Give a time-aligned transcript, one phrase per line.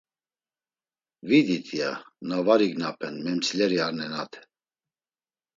[1.31, 1.91] “Vidit.” ya
[2.27, 4.39] na var ignapen, memsileri ar nenate.